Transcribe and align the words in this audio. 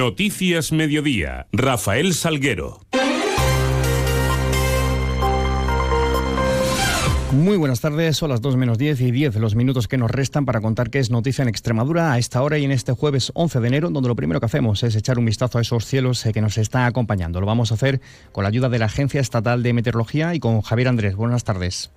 Noticias 0.00 0.72
Mediodía. 0.72 1.46
Rafael 1.52 2.14
Salguero. 2.14 2.80
Muy 7.32 7.58
buenas 7.58 7.82
tardes, 7.82 8.16
son 8.16 8.30
las 8.30 8.40
2 8.40 8.56
menos 8.56 8.78
10 8.78 8.98
y 9.02 9.10
10 9.10 9.34
los 9.34 9.54
minutos 9.54 9.88
que 9.88 9.98
nos 9.98 10.10
restan 10.10 10.46
para 10.46 10.62
contar 10.62 10.88
qué 10.88 11.00
es 11.00 11.10
noticia 11.10 11.42
en 11.42 11.50
Extremadura 11.50 12.14
a 12.14 12.18
esta 12.18 12.40
hora 12.40 12.56
y 12.56 12.64
en 12.64 12.70
este 12.70 12.92
jueves 12.92 13.30
11 13.34 13.60
de 13.60 13.68
enero, 13.68 13.90
donde 13.90 14.08
lo 14.08 14.16
primero 14.16 14.40
que 14.40 14.46
hacemos 14.46 14.82
es 14.84 14.96
echar 14.96 15.18
un 15.18 15.26
vistazo 15.26 15.58
a 15.58 15.60
esos 15.60 15.84
cielos 15.84 16.24
eh, 16.24 16.32
que 16.32 16.40
nos 16.40 16.56
están 16.56 16.84
acompañando. 16.84 17.38
Lo 17.38 17.46
vamos 17.46 17.70
a 17.70 17.74
hacer 17.74 18.00
con 18.32 18.44
la 18.44 18.48
ayuda 18.48 18.70
de 18.70 18.78
la 18.78 18.86
Agencia 18.86 19.20
Estatal 19.20 19.62
de 19.62 19.74
Meteorología 19.74 20.34
y 20.34 20.40
con 20.40 20.62
Javier 20.62 20.88
Andrés. 20.88 21.14
Buenas 21.14 21.44
tardes. 21.44 21.90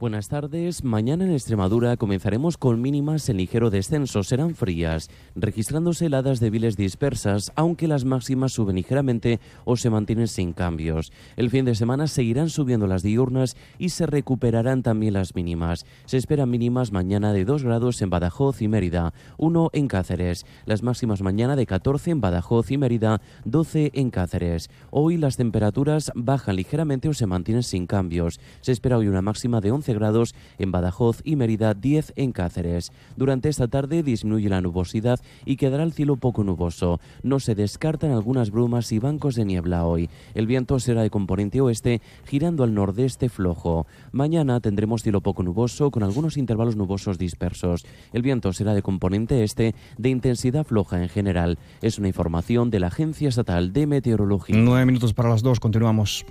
Buenas 0.00 0.28
tardes. 0.28 0.82
Mañana 0.82 1.26
en 1.26 1.32
Extremadura 1.32 1.98
comenzaremos 1.98 2.56
con 2.56 2.80
mínimas 2.80 3.28
en 3.28 3.36
ligero 3.36 3.68
descenso. 3.68 4.22
Serán 4.22 4.54
frías, 4.54 5.10
registrándose 5.34 6.06
heladas 6.06 6.40
débiles 6.40 6.78
dispersas, 6.78 7.52
aunque 7.54 7.86
las 7.86 8.06
máximas 8.06 8.54
suben 8.54 8.76
ligeramente 8.76 9.40
o 9.66 9.76
se 9.76 9.90
mantienen 9.90 10.26
sin 10.26 10.54
cambios. 10.54 11.12
El 11.36 11.50
fin 11.50 11.66
de 11.66 11.74
semana 11.74 12.06
seguirán 12.06 12.48
subiendo 12.48 12.86
las 12.86 13.02
diurnas 13.02 13.58
y 13.78 13.90
se 13.90 14.06
recuperarán 14.06 14.82
también 14.82 15.12
las 15.12 15.34
mínimas. 15.34 15.84
Se 16.06 16.16
esperan 16.16 16.48
mínimas 16.48 16.92
mañana 16.92 17.34
de 17.34 17.44
2 17.44 17.62
grados 17.62 18.00
en 18.00 18.08
Badajoz 18.08 18.62
y 18.62 18.68
Mérida, 18.68 19.12
1 19.36 19.68
en 19.74 19.86
Cáceres. 19.86 20.46
Las 20.64 20.82
máximas 20.82 21.20
mañana 21.20 21.56
de 21.56 21.66
14 21.66 22.12
en 22.12 22.22
Badajoz 22.22 22.70
y 22.70 22.78
Mérida, 22.78 23.20
12 23.44 23.90
en 23.92 24.08
Cáceres. 24.08 24.70
Hoy 24.90 25.18
las 25.18 25.36
temperaturas 25.36 26.10
bajan 26.14 26.56
ligeramente 26.56 27.10
o 27.10 27.12
se 27.12 27.26
mantienen 27.26 27.62
sin 27.62 27.86
cambios. 27.86 28.40
Se 28.62 28.72
espera 28.72 28.96
hoy 28.96 29.06
una 29.06 29.20
máxima 29.20 29.60
de 29.60 29.72
11 29.72 29.89
grados 29.94 30.34
en 30.58 30.72
Badajoz 30.72 31.20
y 31.24 31.36
Mérida, 31.36 31.74
10 31.74 32.12
en 32.16 32.32
Cáceres. 32.32 32.92
Durante 33.16 33.48
esta 33.48 33.68
tarde 33.68 34.02
disminuye 34.02 34.48
la 34.48 34.60
nubosidad 34.60 35.20
y 35.44 35.56
quedará 35.56 35.82
el 35.82 35.92
cielo 35.92 36.16
poco 36.16 36.44
nuboso. 36.44 37.00
No 37.22 37.40
se 37.40 37.54
descartan 37.54 38.12
algunas 38.12 38.50
brumas 38.50 38.92
y 38.92 38.98
bancos 38.98 39.34
de 39.34 39.44
niebla 39.44 39.84
hoy. 39.84 40.08
El 40.34 40.46
viento 40.46 40.78
será 40.78 41.02
de 41.02 41.10
componente 41.10 41.60
oeste, 41.60 42.00
girando 42.26 42.64
al 42.64 42.74
nordeste 42.74 43.28
flojo. 43.28 43.86
Mañana 44.12 44.60
tendremos 44.60 45.02
cielo 45.02 45.20
poco 45.20 45.42
nuboso 45.42 45.90
con 45.90 46.02
algunos 46.02 46.36
intervalos 46.36 46.76
nubosos 46.76 47.18
dispersos. 47.18 47.84
El 48.12 48.22
viento 48.22 48.52
será 48.52 48.74
de 48.74 48.82
componente 48.82 49.42
este, 49.44 49.74
de 49.98 50.08
intensidad 50.08 50.64
floja 50.64 51.02
en 51.02 51.08
general. 51.08 51.58
Es 51.82 51.98
una 51.98 52.08
información 52.08 52.70
de 52.70 52.80
la 52.80 52.88
Agencia 52.88 53.28
Estatal 53.28 53.72
de 53.72 53.86
Meteorología. 53.86 54.56
Nueve 54.56 54.86
minutos 54.86 55.14
para 55.14 55.28
las 55.28 55.42
dos, 55.42 55.60
continuamos. 55.60 56.24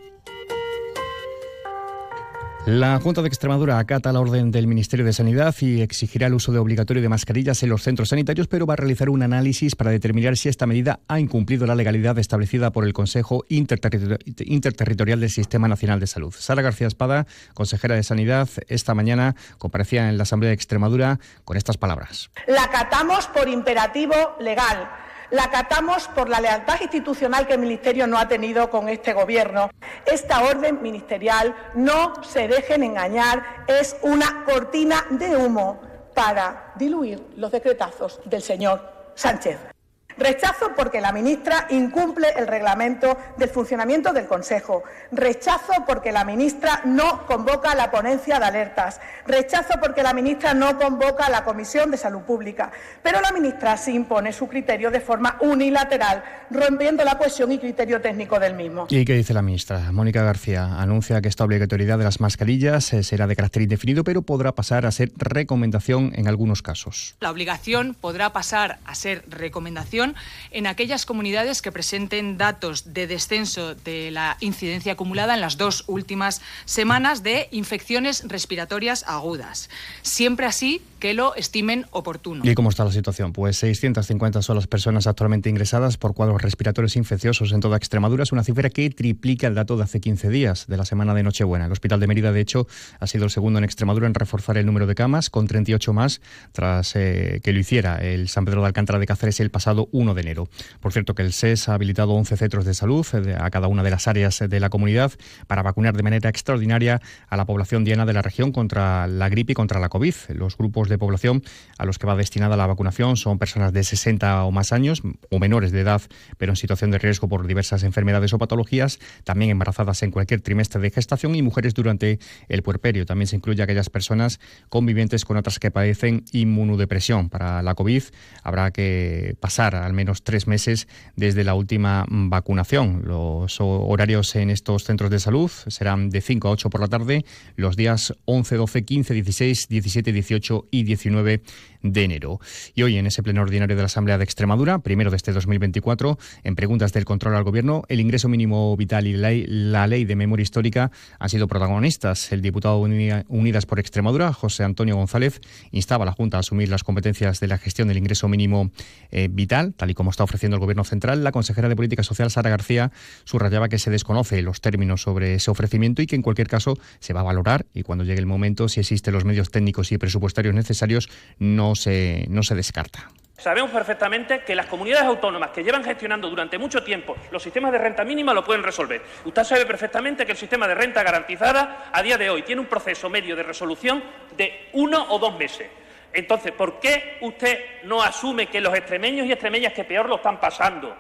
La 2.70 3.00
Junta 3.00 3.24
de 3.24 3.28
Extremadura 3.28 3.80
acata 3.80 4.14
la 4.14 4.20
orden 4.20 4.52
del 4.52 4.68
Ministerio 4.68 5.04
de 5.04 5.12
Sanidad 5.12 5.56
y 5.60 5.82
exigirá 5.82 6.28
el 6.28 6.36
uso 6.36 6.52
de 6.52 6.60
obligatorio 6.60 7.02
de 7.02 7.10
mascarillas 7.10 7.64
en 7.64 7.70
los 7.70 7.82
centros 7.82 8.10
sanitarios, 8.10 8.48
pero 8.48 8.68
va 8.68 8.74
a 8.76 8.78
realizar 8.78 9.10
un 9.10 9.24
análisis 9.24 9.76
para 9.76 9.90
determinar 9.90 10.38
si 10.38 10.50
esta 10.50 10.68
medida 10.68 11.00
ha 11.08 11.20
incumplido 11.20 11.66
la 11.66 11.74
legalidad 11.74 12.20
establecida 12.20 12.70
por 12.70 12.86
el 12.86 12.94
Consejo 12.94 13.44
Interterritorial 13.50 15.20
del 15.20 15.32
Sistema 15.32 15.68
Nacional 15.68 16.00
de 16.00 16.06
Salud. 16.06 16.32
Sara 16.38 16.62
García 16.62 16.86
Espada, 16.86 17.26
consejera 17.56 17.96
de 17.96 18.04
Sanidad, 18.04 18.48
esta 18.68 18.94
mañana 18.94 19.36
comparecía 19.58 20.08
en 20.08 20.18
la 20.18 20.24
Asamblea 20.24 20.50
de 20.50 20.54
Extremadura 20.56 21.20
con 21.46 21.58
estas 21.58 21.78
palabras. 21.78 22.30
La 22.46 22.66
acatamos 22.66 23.26
por 23.30 23.50
imperativo 23.50 24.14
legal 24.40 24.88
la 25.32 25.44
acatamos 25.44 26.08
por 26.10 26.30
la 26.30 26.42
lealtad 26.42 26.80
institucional 26.82 27.48
que 27.48 27.54
el 27.54 27.60
Ministerio 27.60 28.08
no 28.08 28.18
ha 28.18 28.28
tenido 28.28 28.70
con 28.70 28.90
este 28.90 29.14
Gobierno. 29.14 29.70
Esta 30.06 30.44
orden 30.44 30.82
ministerial, 30.82 31.56
no 31.76 32.24
se 32.24 32.48
dejen 32.48 32.84
engañar, 32.84 33.66
es 33.68 33.96
una 34.02 34.44
cortina 34.46 35.06
de 35.10 35.36
humo 35.36 35.82
para 36.14 36.74
diluir 36.76 37.24
los 37.38 37.52
decretazos 37.52 38.20
del 38.26 38.42
señor 38.42 39.12
Sánchez. 39.16 39.79
Rechazo 40.20 40.74
porque 40.76 41.00
la 41.00 41.14
ministra 41.14 41.66
incumple 41.70 42.28
el 42.36 42.46
reglamento 42.46 43.18
del 43.38 43.50
funcionamiento 43.50 44.12
del 44.12 44.28
Consejo. 44.28 44.84
Rechazo 45.14 45.86
porque 45.88 46.12
la 46.12 46.26
ministra 46.26 46.82
no 46.84 47.26
convoca 47.26 47.74
la 47.74 47.90
ponencia 47.90 48.38
de 48.38 48.46
alertas. 48.46 49.00
Rechazo 49.26 49.76
porque 49.82 50.04
la 50.04 50.14
ministra 50.14 50.54
no 50.54 50.78
convoca 50.78 51.30
la 51.30 51.46
Comisión 51.46 51.90
de 51.90 51.96
Salud 51.96 52.22
Pública. 52.24 52.70
Pero 53.02 53.22
la 53.22 53.32
ministra 53.32 53.78
sí 53.78 53.94
impone 53.94 54.34
su 54.34 54.50
criterio 54.50 54.92
de 54.92 55.00
forma 55.00 55.38
unilateral, 55.40 56.22
rompiendo 56.52 57.06
la 57.06 57.18
cohesión 57.18 57.54
y 57.54 57.58
criterio 57.58 58.02
técnico 58.02 58.42
del 58.42 58.56
mismo. 58.56 58.88
¿Y 58.90 59.06
qué 59.06 59.14
dice 59.14 59.34
la 59.34 59.42
ministra? 59.42 59.94
Mónica 59.94 60.22
García 60.22 60.82
anuncia 60.82 61.22
que 61.22 61.30
esta 61.30 61.46
obligatoriedad 61.46 61.98
de 61.98 62.04
las 62.04 62.20
mascarillas 62.20 62.92
eh, 62.92 63.04
será 63.04 63.26
de 63.26 63.38
carácter 63.38 63.62
indefinido, 63.62 64.04
pero 64.04 64.22
podrá 64.22 64.52
pasar 64.52 64.86
a 64.86 64.92
ser 64.92 65.12
recomendación 65.16 66.12
en 66.16 66.28
algunos 66.28 66.62
casos. 66.62 67.16
La 67.22 67.32
obligación 67.32 67.96
podrá 68.00 68.34
pasar 68.34 68.80
a 68.86 68.96
ser 68.96 69.24
recomendación 69.30 70.09
en 70.52 70.68
aquellas 70.68 71.06
comunidades 71.06 71.62
que 71.62 71.72
presenten 71.72 72.38
datos 72.38 72.94
de 72.94 73.08
descenso 73.08 73.76
de 73.76 74.12
la 74.12 74.38
incidencia 74.40 74.94
acumulada 74.94 75.34
en 75.34 75.42
las 75.42 75.58
dos 75.58 75.84
últimas 75.88 76.42
semanas 76.66 77.24
de 77.24 77.48
infecciones 77.52 78.24
respiratorias 78.28 79.04
agudas. 79.08 79.70
Siempre 80.02 80.46
así 80.46 80.82
que 81.00 81.14
lo 81.14 81.34
estimen 81.36 81.86
oportuno. 81.92 82.44
¿Y 82.44 82.54
cómo 82.56 82.70
está 82.70 82.84
la 82.84 82.92
situación? 82.92 83.32
Pues 83.34 83.58
650 83.58 84.42
son 84.42 84.58
las 84.58 84.68
personas 84.68 85.08
actualmente 85.08 85.50
ingresadas 85.50 85.98
por 85.98 86.14
cuadros 86.14 86.42
respiratorios 86.42 86.96
infecciosos 86.96 87.52
en 87.52 87.62
toda 87.62 87.78
Extremadura. 87.78 88.24
Es 88.24 88.32
una 88.32 88.44
cifra 88.44 88.70
que 88.70 88.90
triplica 88.90 89.48
el 89.48 89.56
dato 89.56 89.78
de 89.78 89.84
hace 89.84 90.02
15 90.02 90.30
días, 90.30 90.68
de 90.68 90.78
la 90.78 90.86
semana 90.86 91.14
de 91.14 91.24
Nochebuena. 91.24 91.66
El 91.66 91.72
Hospital 91.72 92.00
de 92.00 92.08
Mérida, 92.08 92.32
de 92.32 92.42
hecho, 92.42 92.68
ha 93.00 93.08
sido 93.08 93.26
el 93.26 93.32
segundo 93.32 93.60
en 93.60 93.66
Extremadura 93.66 94.08
en 94.08 94.14
reforzar 94.14 94.58
el 94.58 94.66
número 94.66 94.88
de 94.88 94.96
camas, 94.96 95.30
con 95.30 95.48
38 95.48 95.94
más, 95.94 96.22
tras 96.52 96.96
eh, 96.96 97.40
que 97.44 97.54
lo 97.54 97.60
hiciera 97.60 97.98
el 97.98 98.28
San 98.28 98.46
Pedro 98.46 98.62
de 98.62 98.68
Alcántara 98.68 99.00
de 99.00 99.06
Cáceres 99.06 99.40
el 99.40 99.52
pasado 99.52 99.88
1 99.92 99.99
de 100.00 100.22
enero. 100.22 100.48
Por 100.80 100.94
cierto, 100.94 101.14
que 101.14 101.24
el 101.24 101.34
SES 101.34 101.68
ha 101.68 101.74
habilitado 101.74 102.14
11 102.14 102.38
centros 102.38 102.64
de 102.64 102.74
salud 102.74 103.06
eh, 103.14 103.36
a 103.38 103.50
cada 103.50 103.68
una 103.68 103.84
de 103.84 103.92
las 103.92 104.08
áreas 104.08 104.40
de 104.40 104.60
la 104.60 104.70
comunidad 104.70 105.12
para 105.48 105.62
vacunar 105.62 105.96
de 105.96 106.04
manera 106.04 106.30
extraordinaria 106.30 107.02
a 107.28 107.38
la 107.38 107.46
población 107.46 107.84
diana 107.84 108.06
de 108.06 108.14
la 108.14 108.22
región 108.22 108.54
contra 108.54 109.08
la 109.08 109.28
gripe 109.28 109.52
y 109.52 109.56
contra 109.56 109.80
la 109.80 109.90
COVID. 109.90 110.16
Los 110.30 110.58
grupos 110.58 110.88
de 110.88 110.98
población 110.98 111.44
a 111.78 111.86
los 111.86 112.00
que 112.00 112.08
va 112.08 112.16
destinada 112.16 112.56
la 112.56 112.66
vacunación 112.66 113.18
son 113.18 113.40
personas 113.40 113.74
de 113.74 113.84
60 113.84 114.46
o 114.46 114.52
más 114.52 114.72
años 114.72 115.02
o 115.30 115.40
menores 115.40 115.72
de 115.72 115.82
edad, 115.82 116.02
pero 116.38 116.54
en 116.54 116.56
situación 116.56 116.92
de 116.92 116.98
riesgo 116.98 117.28
por 117.28 117.46
diversas 117.46 117.84
enfermedades 117.84 118.32
o 118.34 118.38
patologías, 118.38 119.00
también 119.26 119.52
embarazadas 119.52 120.02
en 120.04 120.12
cualquier 120.12 120.40
trimestre 120.40 120.82
de 120.82 120.92
gestación 120.92 121.36
y 121.36 121.42
mujeres 121.42 121.74
durante 121.74 122.20
el 122.48 122.64
puerperio. 122.64 123.06
También 123.06 123.28
se 123.28 123.36
incluye 123.36 123.62
aquellas 123.62 123.90
personas 123.90 124.40
convivientes 124.70 125.26
con 125.26 125.36
otras 125.36 125.60
que 125.60 125.72
padecen 125.72 126.24
inmunodepresión. 126.32 127.30
Para 127.30 127.62
la 127.62 127.76
COVID 127.76 128.04
habrá 128.44 128.72
que 128.72 129.36
pasar 129.40 129.76
al 129.86 129.94
menos 129.94 130.24
tres 130.24 130.48
meses 130.48 130.88
desde 131.16 131.44
la 131.44 131.54
última 131.54 132.06
vacunación. 132.10 133.04
Los 133.06 133.58
horarios 133.60 134.36
en 134.36 134.50
estos 134.50 134.84
centros 134.84 135.10
de 135.10 135.20
salud 135.20 135.50
serán 135.68 136.10
de 136.10 136.22
5 136.22 136.48
a 136.48 136.52
8 136.52 136.70
por 136.70 136.82
la 136.82 136.88
tarde 136.88 137.26
los 137.56 137.76
días 137.76 138.14
11, 138.26 138.56
12, 138.56 138.86
15, 138.86 139.14
16, 139.14 139.68
17, 139.70 140.12
18 140.12 140.68
y 140.72 140.84
19 140.84 141.42
de 141.82 142.04
enero. 142.04 142.40
Y 142.76 142.84
hoy, 142.84 142.98
en 142.98 143.08
ese 143.08 143.24
pleno 143.24 143.42
ordinario 143.42 143.76
de 143.76 143.82
la 143.82 143.88
Asamblea 143.88 144.18
de 144.18 144.24
Extremadura, 144.24 144.80
primero 144.80 145.10
de 145.12 145.18
este 145.18 145.32
2024, 145.32 146.18
en 146.44 146.56
preguntas 146.56 146.94
del 146.94 147.06
control 147.06 147.36
al 147.36 147.44
Gobierno, 147.44 147.84
el 147.88 148.00
ingreso 148.00 148.30
mínimo 148.30 148.76
vital 148.78 149.08
y 149.08 149.14
la 149.14 149.88
ley, 149.88 150.06
de 150.06 150.16
memoria 150.16 150.44
histórica 150.44 150.92
han 151.20 151.30
sido 151.30 151.48
protagonistas. 151.48 152.32
El 152.32 152.42
diputado 152.42 152.80
Unidas 152.80 153.66
por 153.66 153.80
Extremadura, 153.80 154.34
José 154.34 154.64
Antonio 154.64 154.96
González, 154.96 155.42
instaba 155.72 156.04
a 156.04 156.06
la 156.06 156.12
Junta 156.12 156.38
a 156.38 156.40
asumir 156.42 156.70
las 156.70 156.84
competencias 156.84 157.40
de 157.40 157.48
la 157.48 157.58
gestión 157.58 157.88
del 157.88 157.98
ingreso 157.98 158.28
mínimo 158.28 158.72
eh, 159.12 159.28
vital, 159.32 159.74
tal 159.74 159.90
y 159.90 159.94
como 159.94 160.12
está 160.12 160.24
ofreciendo 160.24 160.56
el 160.56 160.62
Gobierno 160.62 160.84
central. 160.84 161.24
La 161.24 161.32
consejera 161.32 161.70
de 161.70 161.76
Política 161.76 162.04
Social, 162.04 162.32
Sara 162.32 162.50
García, 162.50 162.92
subrayaba 163.24 163.70
que 163.70 163.80
se 163.80 163.90
desconoce 163.90 164.42
los 164.42 164.62
términos 164.62 165.02
sobre 165.02 165.36
ese 165.36 165.52
ofrecimiento 165.52 166.02
y 166.02 166.08
que 166.08 166.16
en 166.16 166.22
cualquier 166.22 166.48
caso 166.48 166.78
se 167.00 167.14
va 167.14 167.22
a 167.22 167.24
valorar 167.24 167.66
y 167.74 167.84
cuando 167.84 168.04
llegue 168.04 168.20
el 168.20 168.26
momento, 168.26 168.68
si 168.68 168.80
existen 168.80 169.14
los 169.14 169.26
medios 169.26 169.52
técnicos 169.52 169.92
y 169.92 169.98
presupuestarios 169.98 170.54
necesarios, 170.54 171.10
no 171.38 171.69
se 171.76 172.28
descarta. 172.56 173.10
Sabemos 173.40 173.72
perfectamente 173.72 174.42
que 174.42 174.54
las 174.54 174.66
comunidades 174.66 175.06
autónomas 175.06 175.52
que 175.52 175.64
llevan 175.64 175.82
gestionando 175.82 176.30
durante 176.30 176.58
mucho 176.58 176.84
tiempo 176.84 177.16
los 177.32 177.42
sistemas 177.42 177.72
de 177.72 177.78
renta 177.78 178.04
mínima 178.04 178.34
lo 178.34 178.44
pueden 178.44 178.64
resolver. 178.64 179.02
Usted 179.24 179.44
sabe 179.46 179.66
perfectamente 179.66 180.26
que 180.26 180.34
el 180.34 180.38
sistema 180.38 180.68
de 180.68 180.76
renta 180.76 181.04
garantizada 181.04 181.90
a 181.94 182.04
día 182.04 182.18
de 182.18 182.30
hoy 182.30 182.44
tiene 182.44 182.60
un 182.60 182.68
proceso 182.68 183.10
medio 183.10 183.38
de 183.38 183.44
resolución 183.44 184.04
de 184.36 184.68
uno 184.74 185.06
o 185.10 185.20
dos 185.20 185.38
meses. 185.38 185.68
Entonces, 186.12 186.52
¿por 186.52 186.82
qué 186.82 187.18
usted 187.22 187.60
no 187.84 188.04
asume 188.04 188.48
que 188.48 188.60
los 188.60 188.76
extremeños 188.76 189.26
y 189.26 189.32
extremeñas 189.32 189.72
que 189.72 189.86
peor 189.86 190.10
lo 190.10 190.18
están 190.18 190.38
pasando, 190.38 190.94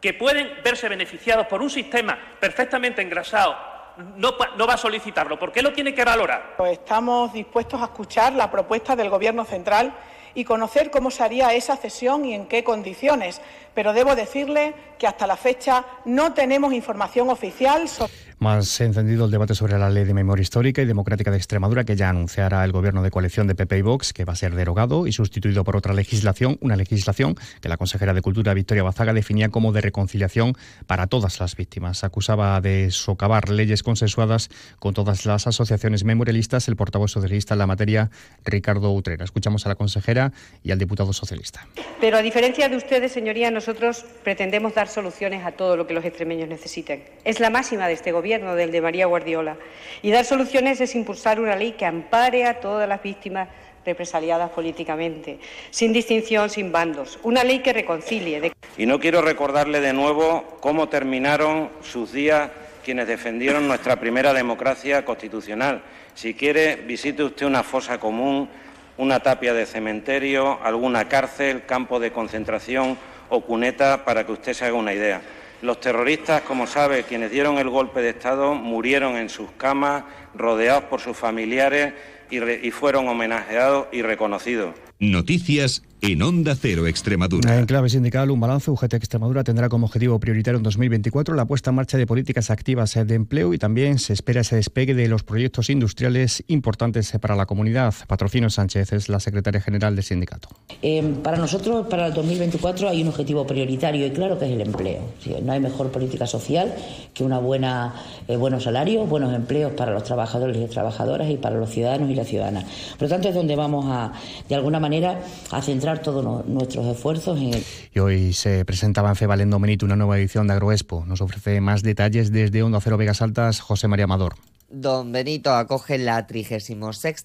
que 0.00 0.12
pueden 0.12 0.54
verse 0.64 0.88
beneficiados 0.88 1.46
por 1.46 1.62
un 1.62 1.70
sistema 1.70 2.18
perfectamente 2.40 3.00
engrasado, 3.00 3.75
no, 4.16 4.36
va 4.66 4.74
a 4.74 4.76
solicitarlo? 4.78 5.38
¿Por 5.38 5.52
qué 5.52 5.62
lo 5.62 5.72
tiene 5.72 5.94
que 5.94 6.04
valorar? 6.04 6.54
Pues 6.56 6.72
estamos 6.72 7.32
dispuestos 7.32 7.80
a 7.80 7.86
escuchar 7.86 8.32
la 8.32 8.50
propuesta 8.50 8.94
del 8.96 9.10
Gobierno 9.10 9.44
central 9.44 9.94
y 10.34 10.44
conocer 10.44 10.90
cómo 10.90 11.10
se 11.10 11.22
haría 11.22 11.54
esa 11.54 11.76
cesión 11.76 12.24
y 12.24 12.34
en 12.34 12.46
qué 12.46 12.62
condiciones. 12.62 13.40
Pero 13.74 13.92
debo 13.92 14.14
decirle 14.14 14.74
que 14.98 15.06
hasta 15.06 15.26
la 15.26 15.36
fecha 15.36 15.84
no 16.04 16.34
tenemos 16.34 16.72
información 16.72 17.30
oficial 17.30 17.88
sobre. 17.88 18.25
Más 18.38 18.82
encendido 18.82 19.24
el 19.24 19.30
debate 19.30 19.54
sobre 19.54 19.78
la 19.78 19.88
ley 19.88 20.04
de 20.04 20.12
memoria 20.12 20.42
histórica 20.42 20.82
y 20.82 20.84
democrática 20.84 21.30
de 21.30 21.38
Extremadura 21.38 21.84
que 21.84 21.96
ya 21.96 22.10
anunciará 22.10 22.62
el 22.66 22.72
gobierno 22.72 23.02
de 23.02 23.10
coalición 23.10 23.46
de 23.46 23.54
PP 23.54 23.78
y 23.78 23.82
Vox 23.82 24.12
que 24.12 24.26
va 24.26 24.34
a 24.34 24.36
ser 24.36 24.54
derogado 24.54 25.06
y 25.06 25.12
sustituido 25.12 25.64
por 25.64 25.74
otra 25.74 25.94
legislación, 25.94 26.58
una 26.60 26.76
legislación 26.76 27.34
que 27.62 27.70
la 27.70 27.78
consejera 27.78 28.12
de 28.12 28.20
Cultura 28.20 28.52
Victoria 28.52 28.82
Bazaga 28.82 29.14
definía 29.14 29.48
como 29.48 29.72
de 29.72 29.80
reconciliación 29.80 30.54
para 30.86 31.06
todas 31.06 31.40
las 31.40 31.56
víctimas. 31.56 32.04
Acusaba 32.04 32.60
de 32.60 32.90
socavar 32.90 33.48
leyes 33.48 33.82
consensuadas 33.82 34.50
con 34.78 34.92
todas 34.92 35.24
las 35.24 35.46
asociaciones 35.46 36.04
memorialistas 36.04 36.68
el 36.68 36.76
portavoz 36.76 37.12
socialista 37.12 37.54
en 37.54 37.58
la 37.60 37.66
materia 37.66 38.10
Ricardo 38.44 38.92
Utrera. 38.92 39.24
Escuchamos 39.24 39.64
a 39.64 39.70
la 39.70 39.76
consejera 39.76 40.34
y 40.62 40.72
al 40.72 40.78
diputado 40.78 41.14
socialista. 41.14 41.66
Pero 42.02 42.18
a 42.18 42.22
diferencia 42.22 42.68
de 42.68 42.76
ustedes, 42.76 43.12
señoría, 43.12 43.50
nosotros 43.50 44.04
pretendemos 44.22 44.74
dar 44.74 44.88
soluciones 44.88 45.42
a 45.46 45.52
todo 45.52 45.78
lo 45.78 45.86
que 45.86 45.94
los 45.94 46.04
extremeños 46.04 46.50
necesiten. 46.50 47.02
Es 47.24 47.40
la 47.40 47.48
máxima 47.48 47.88
de 47.88 47.94
este 47.94 48.12
gobierno 48.12 48.25
gobierno 48.26 48.56
del 48.56 48.72
de 48.72 48.80
María 48.80 49.06
Guardiola. 49.06 49.56
Y 50.02 50.10
dar 50.10 50.24
soluciones 50.24 50.80
es 50.80 50.96
impulsar 50.96 51.38
una 51.38 51.54
ley 51.54 51.72
que 51.78 51.86
ampare 51.86 52.44
a 52.44 52.58
todas 52.58 52.88
las 52.88 53.00
víctimas 53.00 53.48
represaliadas 53.84 54.50
políticamente, 54.50 55.38
sin 55.70 55.92
distinción, 55.92 56.50
sin 56.50 56.72
bandos. 56.72 57.20
Una 57.22 57.44
ley 57.44 57.60
que 57.60 57.72
reconcilie. 57.72 58.50
Y 58.76 58.84
no 58.86 58.98
quiero 58.98 59.22
recordarle 59.22 59.80
de 59.80 59.92
nuevo 59.92 60.58
cómo 60.60 60.88
terminaron 60.88 61.70
sus 61.82 62.12
días 62.12 62.50
quienes 62.84 63.06
defendieron 63.06 63.68
nuestra 63.68 63.94
primera 63.94 64.32
democracia 64.32 65.04
constitucional. 65.04 65.82
Si 66.16 66.34
quiere, 66.34 66.74
visite 66.74 67.22
usted 67.22 67.46
una 67.46 67.62
fosa 67.62 68.00
común, 68.00 68.48
una 68.96 69.20
tapia 69.20 69.54
de 69.54 69.66
cementerio, 69.66 70.58
alguna 70.64 71.08
cárcel, 71.08 71.62
campo 71.64 72.00
de 72.00 72.10
concentración 72.10 72.98
o 73.28 73.42
cuneta 73.42 74.04
para 74.04 74.26
que 74.26 74.32
usted 74.32 74.52
se 74.52 74.64
haga 74.64 74.74
una 74.74 74.92
idea. 74.92 75.22
Los 75.62 75.80
terroristas, 75.80 76.42
como 76.42 76.66
sabe, 76.66 77.04
quienes 77.04 77.30
dieron 77.30 77.58
el 77.58 77.70
golpe 77.70 78.02
de 78.02 78.10
Estado, 78.10 78.54
murieron 78.54 79.16
en 79.16 79.30
sus 79.30 79.50
camas, 79.52 80.04
rodeados 80.34 80.84
por 80.84 81.00
sus 81.00 81.16
familiares 81.16 81.94
y, 82.30 82.70
fueron 82.70 83.08
homenajeados 83.08 83.86
y 83.92 84.02
reconocidos. 84.02 84.74
Noticias 84.98 85.82
en 86.00 86.22
Onda 86.22 86.54
Cero 86.54 86.86
Extremadura. 86.86 87.58
En 87.58 87.66
clave 87.66 87.88
sindical, 87.88 88.30
un 88.30 88.40
balance. 88.40 88.70
UGT 88.70 88.94
Extremadura 88.94 89.44
tendrá 89.44 89.68
como 89.68 89.86
objetivo 89.86 90.18
prioritario 90.20 90.58
en 90.58 90.62
2024 90.62 91.34
la 91.34 91.44
puesta 91.44 91.70
en 91.70 91.76
marcha 91.76 91.98
de 91.98 92.06
políticas 92.06 92.50
activas 92.50 92.94
de 92.94 93.14
empleo 93.14 93.54
y 93.54 93.58
también 93.58 93.98
se 93.98 94.12
espera 94.12 94.42
ese 94.42 94.56
despegue 94.56 94.94
de 94.94 95.08
los 95.08 95.22
proyectos 95.22 95.70
industriales 95.70 96.44
importantes 96.48 97.12
para 97.20 97.36
la 97.36 97.46
comunidad. 97.46 97.94
Patrocino 98.06 98.50
Sánchez 98.50 98.92
es 98.92 99.08
la 99.08 99.20
secretaria 99.20 99.60
general 99.60 99.94
del 99.96 100.04
sindicato. 100.04 100.48
Eh, 100.82 101.02
para 101.22 101.38
nosotros, 101.38 101.86
para 101.88 102.08
el 102.08 102.14
2024 102.14 102.88
hay 102.88 103.02
un 103.02 103.08
objetivo 103.08 103.46
prioritario 103.46 104.06
y 104.06 104.10
claro 104.10 104.38
que 104.38 104.46
es 104.46 104.52
el 104.52 104.60
empleo. 104.60 105.02
no 105.42 105.52
hay 105.52 105.60
mejor 105.60 105.90
política 105.90 106.26
social 106.26 106.74
que 107.14 107.24
una 107.24 107.38
buena 107.38 107.94
eh, 108.28 108.36
buenos 108.36 108.64
salarios, 108.64 109.08
buenos 109.08 109.32
empleos 109.32 109.72
para 109.72 109.92
los 109.92 110.04
trabajadores 110.04 110.56
y 110.56 110.66
trabajadoras 110.66 111.30
y 111.30 111.36
para 111.36 111.56
los 111.56 111.70
ciudadanos 111.70 112.10
y 112.10 112.14
las 112.14 112.26
ciudadanas. 112.26 112.64
Por 112.98 113.02
lo 113.02 113.08
tanto, 113.08 113.28
es 113.28 113.34
donde 113.34 113.54
vamos 113.54 113.86
a, 113.88 114.12
de 114.48 114.54
alguna 114.54 114.80
manera, 114.80 115.20
a 115.50 115.62
centrar 115.62 115.85
todos 115.94 116.46
nuestros 116.46 116.84
esfuerzos 116.86 117.38
en 117.38 117.62
Y 117.94 117.98
hoy 118.00 118.32
se 118.32 118.64
presentaba 118.64 119.08
en 119.08 119.16
Feval 119.16 119.40
en 119.40 119.50
Domenito 119.50 119.86
una 119.86 119.94
nueva 119.94 120.18
edición 120.18 120.48
de 120.48 120.54
Agroexpo. 120.54 121.04
Nos 121.06 121.20
ofrece 121.20 121.60
más 121.60 121.82
detalles 121.82 122.32
desde 122.32 122.62
Onda 122.64 122.80
Cero 122.80 122.96
Vegas 122.96 123.22
Altas, 123.22 123.60
José 123.60 123.86
María 123.86 124.04
Amador. 124.04 124.34
Don 124.68 125.12
Benito 125.12 125.54
acoge 125.54 125.96
la 125.96 126.26
36 126.26 126.76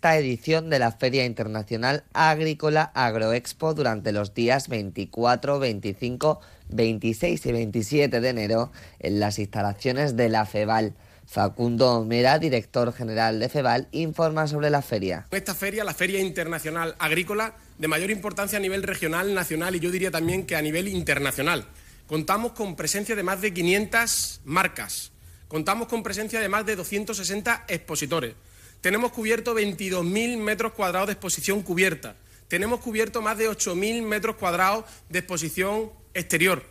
edición 0.04 0.70
de 0.70 0.78
la 0.78 0.92
Feria 0.92 1.26
Internacional 1.26 2.04
Agrícola 2.14 2.92
Agroexpo 2.94 3.74
durante 3.74 4.12
los 4.12 4.36
días 4.36 4.70
24, 4.70 5.58
25, 5.58 6.40
26 6.70 7.46
y 7.48 7.52
27 7.52 8.22
de 8.22 8.30
enero 8.30 8.72
en 9.00 9.20
las 9.20 9.40
instalaciones 9.40 10.16
de 10.16 10.30
la 10.30 10.46
FEVAL. 10.46 10.94
Facundo 11.26 12.04
Mera, 12.04 12.40
director 12.40 12.92
general 12.92 13.40
de 13.40 13.48
FEVAL, 13.48 13.88
informa 13.92 14.48
sobre 14.48 14.70
la 14.70 14.82
feria. 14.82 15.28
Esta 15.32 15.56
feria, 15.56 15.86
la 15.86 15.94
Feria 15.94 16.20
Internacional 16.20 16.94
Agrícola, 17.00 17.56
de 17.82 17.88
mayor 17.88 18.12
importancia 18.12 18.60
a 18.60 18.62
nivel 18.62 18.84
regional, 18.84 19.34
nacional 19.34 19.76
y 19.76 19.80
yo 19.80 19.90
diría 19.90 20.12
también 20.12 20.46
que 20.46 20.56
a 20.56 20.62
nivel 20.62 20.88
internacional. 20.88 21.66
Contamos 22.06 22.52
con 22.52 22.76
presencia 22.76 23.16
de 23.16 23.24
más 23.24 23.42
de 23.42 23.52
500 23.52 24.42
marcas, 24.46 25.12
contamos 25.48 25.88
con 25.88 26.04
presencia 26.04 26.40
de 26.40 26.48
más 26.48 26.64
de 26.64 26.76
260 26.76 27.66
expositores, 27.68 28.36
tenemos 28.82 29.12
cubierto 29.12 29.56
22.000 29.56 30.38
metros 30.38 30.74
cuadrados 30.74 31.08
de 31.08 31.14
exposición 31.14 31.64
cubierta, 31.64 32.16
tenemos 32.48 32.82
cubierto 32.82 33.20
más 33.20 33.40
de 33.40 33.50
8.000 33.50 34.04
metros 34.04 34.36
cuadrados 34.36 34.86
de 35.10 35.18
exposición 35.18 35.92
exterior. 36.14 36.64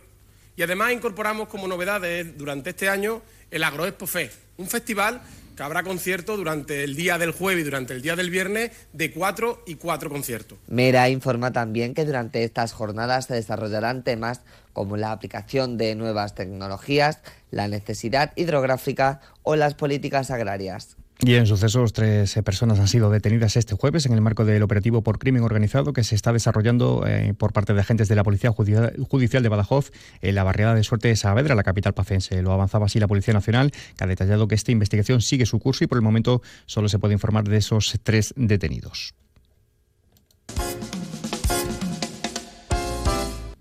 Y 0.55 0.61
además 0.61 0.93
incorporamos 0.93 1.49
como 1.49 1.67
novedades 1.67 2.37
durante 2.37 2.69
este 2.69 2.87
año 2.87 3.21
el 3.49 3.65
Agroexpo 3.65 4.07
Fe, 4.07 4.31
un 4.55 4.69
festival 4.69 5.21
habrá 5.61 5.83
conciertos 5.83 6.37
durante 6.37 6.83
el 6.83 6.95
día 6.95 7.17
del 7.17 7.31
jueves 7.31 7.61
y 7.61 7.65
durante 7.65 7.93
el 7.93 8.01
día 8.01 8.15
del 8.15 8.29
viernes 8.29 8.71
de 8.93 9.11
cuatro 9.11 9.63
y 9.65 9.75
cuatro 9.75 10.09
conciertos. 10.09 10.57
Mera 10.67 11.09
informa 11.09 11.51
también 11.51 11.93
que 11.93 12.05
durante 12.05 12.43
estas 12.43 12.73
jornadas 12.73 13.25
se 13.25 13.35
desarrollarán 13.35 14.03
temas 14.03 14.41
como 14.73 14.97
la 14.97 15.11
aplicación 15.11 15.77
de 15.77 15.95
nuevas 15.95 16.35
tecnologías, 16.35 17.19
la 17.51 17.67
necesidad 17.67 18.31
hidrográfica 18.35 19.21
o 19.43 19.55
las 19.55 19.75
políticas 19.75 20.31
agrarias. 20.31 20.97
Y 21.23 21.35
en 21.35 21.45
sucesos, 21.45 21.93
tres 21.93 22.35
eh, 22.35 22.41
personas 22.41 22.79
han 22.79 22.87
sido 22.87 23.11
detenidas 23.11 23.55
este 23.55 23.75
jueves 23.75 24.07
en 24.07 24.13
el 24.13 24.21
marco 24.21 24.43
del 24.43 24.63
operativo 24.63 25.03
por 25.03 25.19
crimen 25.19 25.43
organizado 25.43 25.93
que 25.93 26.03
se 26.03 26.15
está 26.15 26.33
desarrollando 26.33 27.05
eh, 27.05 27.35
por 27.37 27.53
parte 27.53 27.75
de 27.75 27.81
agentes 27.81 28.07
de 28.07 28.15
la 28.15 28.23
Policía 28.23 28.51
Judicial 28.51 29.43
de 29.43 29.49
Badajoz 29.49 29.91
en 30.21 30.33
la 30.33 30.43
barriada 30.43 30.73
de 30.73 30.83
Suerte 30.83 31.09
de 31.09 31.15
Saavedra, 31.15 31.53
la 31.53 31.61
capital 31.61 31.93
pacense. 31.93 32.41
Lo 32.41 32.51
avanzaba 32.51 32.87
así 32.87 32.99
la 32.99 33.07
Policía 33.07 33.35
Nacional, 33.35 33.71
que 33.71 34.03
ha 34.03 34.07
detallado 34.07 34.47
que 34.47 34.55
esta 34.55 34.71
investigación 34.71 35.21
sigue 35.21 35.45
su 35.45 35.59
curso 35.59 35.83
y 35.83 35.87
por 35.87 35.99
el 35.99 36.01
momento 36.01 36.41
solo 36.65 36.89
se 36.89 36.97
puede 36.97 37.13
informar 37.13 37.43
de 37.43 37.57
esos 37.57 37.99
tres 38.01 38.33
detenidos. 38.35 39.13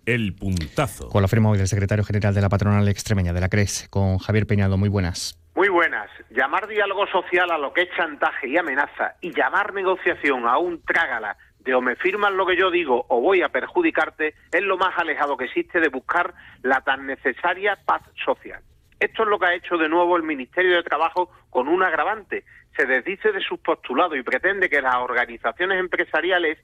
El 0.06 0.34
puntazo. 0.34 1.10
Con 1.10 1.20
la 1.20 1.28
firma 1.28 1.50
hoy 1.50 1.58
del 1.58 1.68
secretario 1.68 2.04
general 2.04 2.34
de 2.34 2.40
la 2.40 2.48
patronal 2.48 2.88
extremeña 2.88 3.34
de 3.34 3.40
la 3.40 3.50
CRES, 3.50 3.86
con 3.90 4.16
Javier 4.16 4.46
Peñado. 4.46 4.78
Muy 4.78 4.88
buenas. 4.88 5.38
Muy 5.60 5.68
buenas. 5.68 6.08
Llamar 6.30 6.68
diálogo 6.68 7.06
social 7.08 7.50
a 7.50 7.58
lo 7.58 7.74
que 7.74 7.82
es 7.82 7.90
chantaje 7.94 8.48
y 8.48 8.56
amenaza 8.56 9.16
y 9.20 9.30
llamar 9.34 9.74
negociación 9.74 10.48
a 10.48 10.56
un 10.56 10.82
trágala 10.82 11.36
de 11.58 11.74
o 11.74 11.82
me 11.82 11.96
firman 11.96 12.38
lo 12.38 12.46
que 12.46 12.56
yo 12.56 12.70
digo 12.70 13.04
o 13.08 13.20
voy 13.20 13.42
a 13.42 13.50
perjudicarte 13.50 14.34
es 14.50 14.62
lo 14.62 14.78
más 14.78 14.96
alejado 14.96 15.36
que 15.36 15.44
existe 15.44 15.78
de 15.78 15.90
buscar 15.90 16.32
la 16.62 16.80
tan 16.80 17.06
necesaria 17.06 17.76
paz 17.84 18.00
social. 18.24 18.62
Esto 19.00 19.24
es 19.24 19.28
lo 19.28 19.38
que 19.38 19.46
ha 19.48 19.54
hecho 19.54 19.76
de 19.76 19.90
nuevo 19.90 20.16
el 20.16 20.22
Ministerio 20.22 20.76
de 20.76 20.82
Trabajo 20.82 21.30
con 21.50 21.68
un 21.68 21.82
agravante. 21.82 22.44
Se 22.74 22.86
desdice 22.86 23.30
de 23.30 23.42
sus 23.42 23.60
postulados 23.60 24.16
y 24.16 24.22
pretende 24.22 24.70
que 24.70 24.80
las 24.80 24.96
organizaciones 24.96 25.78
empresariales 25.78 26.56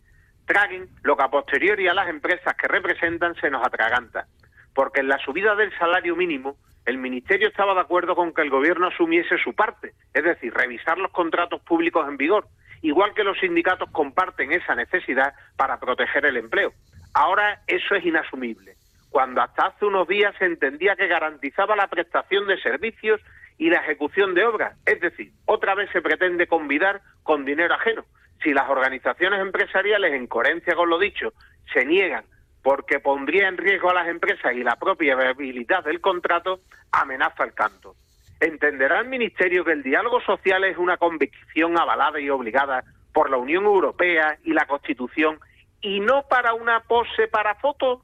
traguen 0.47 0.89
lo 1.03 1.19
que 1.19 1.23
a 1.23 1.29
posteriori 1.29 1.87
a 1.87 1.93
las 1.93 2.09
empresas 2.09 2.55
que 2.55 2.67
representan 2.67 3.35
se 3.35 3.51
nos 3.51 3.63
atraganta. 3.63 4.27
Porque 4.75 5.01
en 5.01 5.09
la 5.09 5.19
subida 5.19 5.55
del 5.55 5.77
salario 5.79 6.17
mínimo 6.17 6.57
el 6.87 6.99
Ministerio 6.99 7.49
estaba 7.49 7.75
de 7.75 7.81
acuerdo 7.81 8.15
con 8.15 8.33
que 8.33 8.43
el 8.43 8.51
Gobierno 8.51 8.87
asumiese 8.87 9.37
su 9.39 9.55
parte, 9.55 9.93
es 10.15 10.25
decir, 10.25 10.55
revisar 10.55 10.97
los 10.99 11.11
contratos 11.11 11.61
públicos 11.63 12.07
en 12.09 12.17
vigor, 12.17 12.47
igual 12.81 13.13
que 13.13 13.25
los 13.25 13.39
sindicatos 13.39 13.91
comparten 13.91 14.53
esa 14.53 14.77
necesidad 14.77 15.35
para 15.57 15.81
proteger 15.81 16.25
el 16.27 16.37
empleo. 16.37 16.73
Ahora 17.13 17.61
eso 17.67 17.97
es 17.97 18.05
inasumible, 18.05 18.77
cuando 19.11 19.43
hasta 19.43 19.67
hace 19.67 19.85
unos 19.85 20.07
días 20.07 20.35
se 20.39 20.45
entendía 20.45 20.95
que 20.95 21.09
garantizaba 21.09 21.75
la 21.75 21.89
prestación 21.89 22.47
de 22.47 22.61
servicios 22.61 23.21
y 23.59 23.69
la 23.69 23.79
ejecución 23.79 24.35
de 24.35 24.45
obras, 24.45 24.79
es 24.87 25.01
decir, 25.01 25.33
otra 25.45 25.75
vez 25.75 25.91
se 25.91 26.03
pretende 26.03 26.47
convidar 26.47 27.01
con 27.25 27.45
dinero 27.45 27.75
ajeno. 27.75 28.05
Si 28.45 28.53
las 28.53 28.69
organizaciones 28.69 29.41
empresariales, 29.41 30.13
en 30.13 30.29
coherencia 30.29 30.77
con 30.77 30.89
lo 30.89 30.99
dicho, 30.99 31.33
se 31.73 31.85
niegan 31.85 32.25
porque 32.67 32.99
pondría 32.99 33.47
en 33.47 33.57
riesgo 33.57 33.91
a 33.91 33.95
las 33.95 34.09
empresas 34.09 34.53
y 34.53 34.65
la 34.65 34.75
propia 34.75 35.15
viabilidad 35.15 35.85
del 35.85 36.01
contrato, 36.01 36.59
amenaza 36.91 37.45
el 37.45 37.55
canto. 37.55 37.95
¿Entenderá 38.41 38.99
el 38.99 39.07
Ministerio 39.07 39.65
que 39.65 39.71
el 39.71 39.85
diálogo 39.85 40.21
social 40.23 40.65
es 40.65 40.77
una 40.77 40.97
convicción 40.97 41.79
avalada 41.79 42.19
y 42.19 42.29
obligada 42.29 42.83
por 43.13 43.31
la 43.31 43.37
Unión 43.37 43.67
Europea 43.67 44.37
y 44.43 44.53
la 44.53 44.67
Constitución 44.67 45.39
y 45.81 46.01
no 46.01 46.25
para 46.29 46.55
una 46.55 46.81
pose 46.81 47.29
para 47.29 47.55
fotos? 47.55 48.01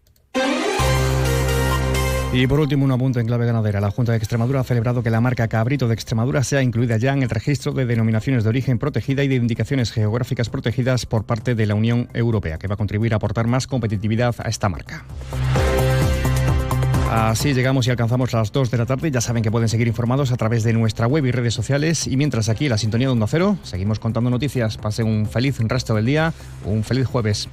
Y 2.34 2.46
por 2.46 2.60
último, 2.60 2.86
un 2.86 2.92
apunte 2.92 3.20
en 3.20 3.26
clave 3.26 3.44
ganadera. 3.44 3.78
La 3.78 3.90
Junta 3.90 4.12
de 4.12 4.18
Extremadura 4.18 4.60
ha 4.60 4.64
celebrado 4.64 5.02
que 5.02 5.10
la 5.10 5.20
marca 5.20 5.48
Cabrito 5.48 5.86
de 5.86 5.92
Extremadura 5.92 6.42
sea 6.42 6.62
incluida 6.62 6.96
ya 6.96 7.12
en 7.12 7.22
el 7.22 7.28
registro 7.28 7.72
de 7.72 7.84
denominaciones 7.84 8.42
de 8.42 8.48
origen 8.48 8.78
protegida 8.78 9.22
y 9.22 9.28
de 9.28 9.34
indicaciones 9.34 9.92
geográficas 9.92 10.48
protegidas 10.48 11.04
por 11.04 11.24
parte 11.24 11.54
de 11.54 11.66
la 11.66 11.74
Unión 11.74 12.08
Europea, 12.14 12.56
que 12.56 12.68
va 12.68 12.74
a 12.74 12.78
contribuir 12.78 13.12
a 13.12 13.16
aportar 13.16 13.46
más 13.48 13.66
competitividad 13.66 14.34
a 14.38 14.48
esta 14.48 14.70
marca. 14.70 15.04
Así 17.10 17.52
llegamos 17.52 17.86
y 17.86 17.90
alcanzamos 17.90 18.32
las 18.32 18.50
2 18.50 18.70
de 18.70 18.78
la 18.78 18.86
tarde. 18.86 19.10
Ya 19.10 19.20
saben 19.20 19.42
que 19.42 19.50
pueden 19.50 19.68
seguir 19.68 19.86
informados 19.86 20.32
a 20.32 20.36
través 20.38 20.64
de 20.64 20.72
nuestra 20.72 21.06
web 21.06 21.26
y 21.26 21.32
redes 21.32 21.52
sociales. 21.52 22.06
Y 22.06 22.16
mientras 22.16 22.48
aquí, 22.48 22.70
la 22.70 22.78
sintonía 22.78 23.08
de 23.08 23.12
Onda 23.12 23.26
Cero, 23.26 23.58
seguimos 23.62 23.98
contando 23.98 24.30
noticias. 24.30 24.78
Pasen 24.78 25.06
un 25.06 25.26
feliz 25.26 25.58
resto 25.58 25.94
del 25.94 26.06
día, 26.06 26.32
un 26.64 26.82
feliz 26.82 27.06
jueves. 27.06 27.50